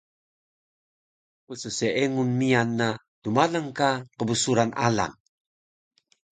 Psseengun 1.49 2.29
miyan 2.39 2.69
na 2.79 2.89
tmalang 3.23 3.69
ka 3.77 3.89
qbsuran 4.17 4.71
alang 4.85 5.15